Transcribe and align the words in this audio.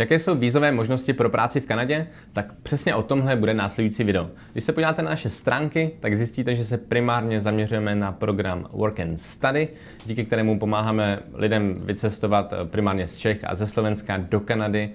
Jaké 0.00 0.18
jsou 0.18 0.34
vízové 0.34 0.72
možnosti 0.72 1.12
pro 1.12 1.30
práci 1.30 1.60
v 1.60 1.66
Kanadě? 1.66 2.06
Tak 2.32 2.54
přesně 2.62 2.94
o 2.94 3.02
tomhle 3.02 3.36
bude 3.36 3.54
následující 3.54 4.04
video. 4.04 4.30
Když 4.52 4.64
se 4.64 4.72
podíváte 4.72 5.02
na 5.02 5.10
naše 5.10 5.30
stránky, 5.30 5.90
tak 6.00 6.16
zjistíte, 6.16 6.56
že 6.56 6.64
se 6.64 6.78
primárně 6.78 7.40
zaměřujeme 7.40 7.94
na 7.94 8.12
program 8.12 8.66
Work 8.72 9.00
and 9.00 9.20
Study, 9.20 9.68
díky 10.06 10.24
kterému 10.24 10.58
pomáháme 10.58 11.18
lidem 11.34 11.80
vycestovat 11.84 12.54
primárně 12.64 13.06
z 13.06 13.16
Čech 13.16 13.44
a 13.44 13.54
ze 13.54 13.66
Slovenska 13.66 14.16
do 14.16 14.40
Kanady 14.40 14.90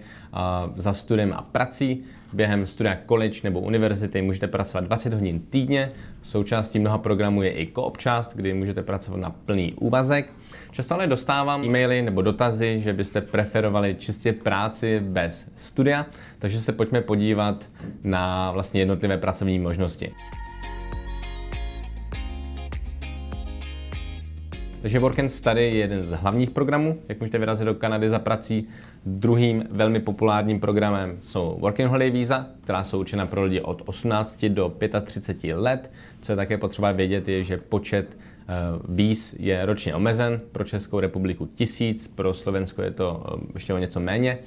za 0.76 0.94
studiem 0.94 1.34
a 1.34 1.42
prací. 1.42 2.04
Během 2.34 2.68
studia 2.68 2.98
college 3.08 3.40
nebo 3.44 3.60
univerzity 3.60 4.22
můžete 4.22 4.48
pracovat 4.48 4.84
20 4.84 5.14
hodin 5.14 5.40
týdně. 5.40 5.92
Součástí 6.22 6.80
mnoha 6.80 6.98
programů 6.98 7.44
je 7.44 7.52
i 7.52 7.66
koop 7.66 7.98
část, 7.98 8.36
kdy 8.36 8.54
můžete 8.54 8.82
pracovat 8.82 9.18
na 9.18 9.30
plný 9.30 9.74
úvazek. 9.74 10.34
Často 10.72 10.94
ale 10.94 11.08
dostávám 11.08 11.64
e-maily 11.64 12.02
nebo 12.02 12.22
dotazy, 12.22 12.82
že 12.82 12.94
byste 12.94 13.22
preferovali 13.22 13.96
čistě 14.00 14.34
práci 14.34 15.00
bez 15.00 15.52
studia, 15.56 16.06
takže 16.40 16.62
se 16.62 16.72
pojďme 16.72 17.02
podívat 17.02 17.70
na 18.04 18.52
vlastně 18.52 18.82
jednotlivé 18.82 19.18
pracovní 19.18 19.60
možnosti. 19.60 20.12
Takže 24.86 25.00
Work 25.00 25.20
and 25.20 25.30
Study 25.30 25.64
je 25.64 25.76
jeden 25.76 26.04
z 26.04 26.12
hlavních 26.12 26.50
programů, 26.50 27.00
jak 27.10 27.20
můžete 27.20 27.38
vyrazit 27.38 27.66
do 27.66 27.74
Kanady 27.74 28.10
za 28.10 28.20
prací. 28.20 28.68
Druhým 29.06 29.64
velmi 29.72 30.00
populárním 30.00 30.60
programem 30.60 31.18
jsou 31.22 31.58
Working 31.60 31.90
Holiday 31.90 32.12
Visa, 32.12 32.48
která 32.64 32.84
jsou 32.84 33.00
určena 33.00 33.26
pro 33.26 33.44
lidi 33.44 33.62
od 33.62 33.82
18 33.86 34.46
do 34.46 34.74
35 35.06 35.56
let. 35.56 35.92
Co 36.22 36.32
je 36.32 36.36
také 36.36 36.58
potřeba 36.58 36.92
vědět, 36.92 37.28
je, 37.28 37.44
že 37.44 37.58
počet 37.58 38.18
eh, 38.18 38.54
víz 38.90 39.36
je 39.40 39.66
ročně 39.66 39.96
omezen. 39.96 40.42
Pro 40.52 40.64
Českou 40.64 41.00
republiku 41.00 41.46
tisíc, 41.46 42.08
pro 42.08 42.34
Slovensko 42.34 42.82
je 42.82 42.92
to 42.92 43.26
eh, 43.28 43.52
ještě 43.54 43.74
o 43.74 43.78
něco 43.78 44.00
méně 44.00 44.40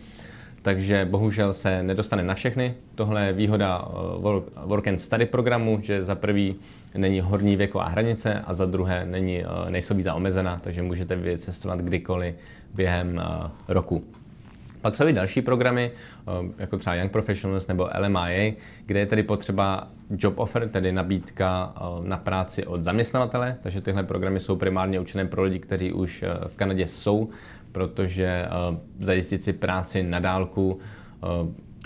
takže 0.68 1.04
bohužel 1.10 1.52
se 1.52 1.82
nedostane 1.82 2.24
na 2.24 2.34
všechny. 2.34 2.74
Tohle 2.94 3.26
je 3.26 3.32
výhoda 3.32 3.88
eh, 3.88 4.64
Work 4.64 4.88
and 4.88 4.98
Study 4.98 5.26
programu, 5.26 5.78
že 5.82 6.02
za 6.02 6.14
prvý 6.14 6.56
není 6.96 7.20
horní 7.20 7.56
věková 7.56 7.88
hranice 7.88 8.42
a 8.46 8.54
za 8.54 8.66
druhé 8.66 9.06
není, 9.06 9.44
eh, 9.44 9.70
nejsou 9.70 9.94
víza 9.94 10.14
omezená, 10.14 10.60
takže 10.62 10.82
můžete 10.82 11.16
vycestovat 11.16 11.78
kdykoliv 11.78 12.34
během 12.74 13.20
eh, 13.20 13.50
roku. 13.68 14.04
Pak 14.80 14.94
jsou 14.94 15.06
i 15.06 15.12
další 15.12 15.42
programy, 15.42 15.90
jako 16.58 16.78
třeba 16.78 16.96
Young 16.96 17.12
Professionals 17.12 17.66
nebo 17.66 17.88
LMIA, 17.98 18.52
kde 18.86 19.00
je 19.00 19.06
tedy 19.06 19.22
potřeba 19.22 19.88
job 20.18 20.38
offer, 20.38 20.68
tedy 20.68 20.92
nabídka 20.92 21.74
na 22.02 22.16
práci 22.16 22.66
od 22.66 22.82
zaměstnavatele, 22.82 23.56
takže 23.62 23.80
tyhle 23.80 24.02
programy 24.02 24.40
jsou 24.40 24.56
primárně 24.56 25.00
určené 25.00 25.24
pro 25.24 25.42
lidi, 25.42 25.58
kteří 25.58 25.92
už 25.92 26.24
v 26.46 26.56
Kanadě 26.56 26.86
jsou 26.86 27.30
protože 27.72 28.24
eh, 28.24 28.48
zajistit 29.00 29.44
si 29.44 29.52
práci 29.52 30.02
na 30.02 30.18
dálku 30.18 30.78
eh, 31.22 31.26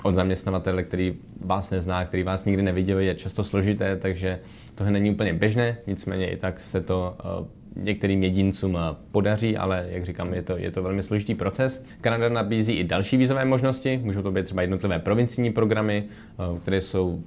od 0.03 0.15
zaměstnavatele, 0.15 0.83
který 0.83 1.15
vás 1.45 1.71
nezná, 1.71 2.05
který 2.05 2.23
vás 2.23 2.45
nikdy 2.45 2.63
neviděl, 2.63 2.99
je 2.99 3.15
často 3.15 3.45
složité, 3.45 3.97
takže 3.97 4.41
tohle 4.75 4.93
není 4.93 5.11
úplně 5.11 5.35
běžné, 5.35 5.77
nicméně 5.87 6.31
i 6.31 6.37
tak 6.37 6.61
se 6.61 6.81
to 6.81 7.17
eh, 7.21 7.63
některým 7.77 8.23
jedincům 8.23 8.79
podaří, 9.13 9.57
ale 9.57 9.87
jak 9.89 10.05
říkám, 10.05 10.35
je 10.35 10.43
to, 10.43 10.57
je 10.57 10.71
to 10.71 10.83
velmi 10.83 11.03
složitý 11.03 11.35
proces. 11.35 11.85
Kanada 12.01 12.29
nabízí 12.29 12.73
i 12.73 12.85
další 12.85 13.17
vízové 13.17 13.45
možnosti, 13.45 14.01
můžou 14.03 14.23
to 14.23 14.31
být 14.31 14.45
třeba 14.45 14.63
jednotlivé 14.63 14.99
provincijní 14.99 15.53
programy, 15.53 16.05
které 16.63 16.81
jsou 16.81 17.23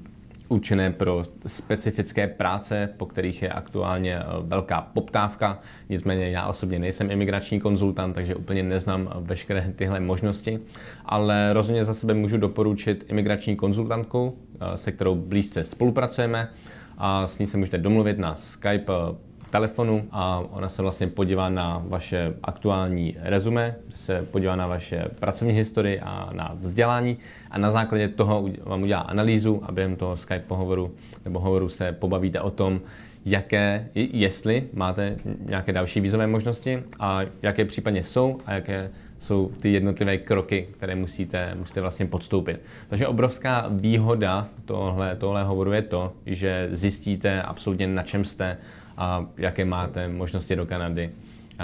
určené 0.48 0.92
pro 0.92 1.24
specifické 1.48 2.28
práce, 2.28 2.90
po 2.98 3.06
kterých 3.06 3.42
je 3.42 3.50
aktuálně 3.50 4.16
eh, 4.20 4.24
velká 4.42 4.82
poptávka. 4.82 5.60
Nicméně 5.90 6.30
já 6.30 6.48
osobně 6.48 6.80
nejsem 6.80 7.12
imigrační 7.12 7.60
konzultant, 7.60 8.14
takže 8.14 8.36
úplně 8.36 8.64
neznám 8.64 9.10
veškeré 9.20 9.74
tyhle 9.76 10.00
možnosti, 10.00 10.60
ale 11.06 11.54
rozhodně 11.54 11.84
za 11.84 11.94
sebe 11.94 12.14
můžu 12.14 12.38
doporučit 12.38 13.06
imigrační 13.08 13.56
konzultantku, 13.56 14.38
eh, 14.60 14.78
se 14.78 14.92
kterou 14.92 15.16
blízce 15.16 15.64
spolupracujeme 15.64 16.50
a 16.98 17.28
s 17.28 17.40
ní 17.40 17.48
se 17.48 17.58
můžete 17.58 17.78
domluvit 17.78 18.18
na 18.18 18.36
Skype 18.36 18.94
eh, 18.94 19.16
telefonu 19.56 20.04
a 20.12 20.44
ona 20.52 20.70
se 20.70 20.82
vlastně 20.82 21.08
podívá 21.08 21.50
na 21.50 21.84
vaše 21.88 22.34
aktuální 22.44 23.16
rezume, 23.22 23.76
se 23.94 24.28
podívá 24.32 24.56
na 24.56 24.68
vaše 24.68 25.06
pracovní 25.20 25.54
historii 25.54 26.00
a 26.00 26.30
na 26.34 26.56
vzdělání 26.60 27.18
a 27.52 27.58
na 27.58 27.72
základě 27.72 28.08
toho 28.08 28.50
vám 28.64 28.84
udělá 28.84 29.02
analýzu 29.02 29.62
a 29.64 29.72
během 29.72 29.96
toho 29.96 30.18
Skype 30.18 30.44
pohovoru 30.48 30.92
nebo 31.26 31.40
hovoru 31.40 31.70
se 31.70 31.92
pobavíte 31.92 32.42
o 32.42 32.52
tom, 32.52 32.82
jaké, 33.26 33.90
jestli 33.96 34.64
máte 34.74 35.16
nějaké 35.40 35.74
další 35.74 36.02
vízové 36.02 36.28
možnosti 36.28 36.84
a 37.00 37.22
jaké 37.42 37.66
případně 37.66 38.04
jsou 38.04 38.40
a 38.46 38.54
jaké 38.54 38.90
jsou 39.20 39.52
ty 39.60 39.74
jednotlivé 39.74 40.18
kroky, 40.18 40.68
které 40.72 40.96
musíte, 40.96 41.56
musíte 41.56 41.82
vlastně 41.82 42.06
podstoupit. 42.06 42.62
Takže 42.90 43.08
obrovská 43.08 43.66
výhoda 43.70 44.48
tohle, 44.66 45.16
tohle 45.16 45.44
hovoru 45.44 45.72
je 45.72 45.82
to, 45.82 46.14
že 46.26 46.68
zjistíte 46.72 47.42
absolutně 47.42 47.88
na 47.88 48.04
čem 48.04 48.26
jste 48.26 48.58
a 48.98 49.26
jaké 49.38 49.66
máte 49.66 50.08
možnosti 50.08 50.56
do 50.56 50.66
Kanady 50.66 51.10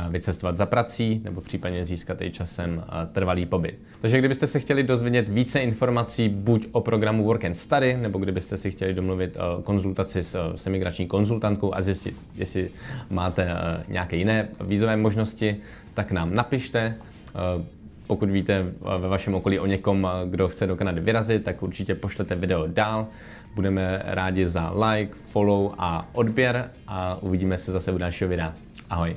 vycestovat 0.09 0.57
za 0.57 0.65
prací 0.65 1.21
nebo 1.23 1.41
případně 1.41 1.85
získat 1.85 2.21
i 2.21 2.31
časem 2.31 2.83
trvalý 3.11 3.45
pobyt. 3.45 3.79
Takže 4.01 4.19
kdybyste 4.19 4.47
se 4.47 4.59
chtěli 4.59 4.83
dozvědět 4.83 5.29
více 5.29 5.59
informací 5.59 6.29
buď 6.29 6.67
o 6.71 6.81
programu 6.81 7.23
Work 7.23 7.45
and 7.45 7.55
Study, 7.55 7.97
nebo 7.97 8.19
kdybyste 8.19 8.57
si 8.57 8.71
chtěli 8.71 8.93
domluvit 8.93 9.37
konzultaci 9.63 10.23
s, 10.23 10.53
s 10.55 10.67
emigrační 10.67 11.07
konzultantkou 11.07 11.75
a 11.75 11.81
zjistit, 11.81 12.15
jestli 12.35 12.69
máte 13.09 13.47
nějaké 13.87 14.15
jiné 14.15 14.47
vízové 14.61 14.97
možnosti, 14.97 15.57
tak 15.93 16.11
nám 16.11 16.35
napište. 16.35 16.95
Pokud 18.07 18.29
víte 18.29 18.65
ve 18.99 19.07
vašem 19.07 19.35
okolí 19.35 19.59
o 19.59 19.65
někom, 19.65 20.07
kdo 20.25 20.47
chce 20.47 20.67
do 20.67 20.75
Kanady 20.75 21.01
vyrazit, 21.01 21.43
tak 21.43 21.63
určitě 21.63 21.95
pošlete 21.95 22.35
video 22.35 22.67
dál. 22.67 23.07
Budeme 23.55 24.01
rádi 24.05 24.47
za 24.47 24.73
like, 24.85 25.13
follow 25.29 25.71
a 25.77 26.09
odběr 26.13 26.71
a 26.87 27.17
uvidíme 27.21 27.57
se 27.57 27.71
zase 27.71 27.91
u 27.91 27.97
dalšího 27.97 28.29
videa. 28.29 28.53
Ahoj. 28.89 29.15